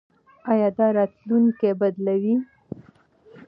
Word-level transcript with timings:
ایا 0.51 0.69
دا 0.77 0.87
راتلونکی 0.95 1.71
بدلوي؟ 1.79 2.35